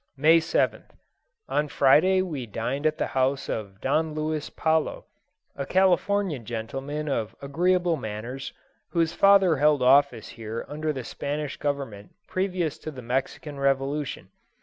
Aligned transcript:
May 0.17 0.39
7th. 0.39 0.89
On 1.47 1.67
Friday 1.67 2.23
we 2.23 2.47
dined 2.47 2.87
at 2.87 2.97
the 2.97 3.05
house 3.13 3.47
of 3.47 3.79
Don 3.81 4.15
Luis 4.15 4.49
Palo, 4.49 5.05
a 5.55 5.63
Californian 5.67 6.43
gentleman 6.43 7.07
of 7.07 7.35
agreeable 7.39 7.97
manners, 7.97 8.51
whose 8.93 9.13
father 9.13 9.57
held 9.57 9.83
office 9.83 10.29
here 10.29 10.65
under 10.67 10.91
the 10.91 11.03
Spanish 11.03 11.55
government 11.57 12.15
previous 12.27 12.79
to 12.79 12.89
the 12.89 13.03
Mexican 13.03 13.59
Revolution. 13.59 14.29